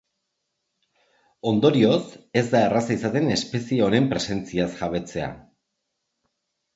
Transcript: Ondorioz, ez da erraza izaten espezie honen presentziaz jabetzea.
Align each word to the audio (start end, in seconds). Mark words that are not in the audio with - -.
Ondorioz, 1.49 1.99
ez 2.41 2.43
da 2.55 2.61
erraza 2.69 2.91
izaten 2.95 3.29
espezie 3.35 3.83
honen 3.89 4.07
presentziaz 4.15 4.67
jabetzea. 4.81 5.29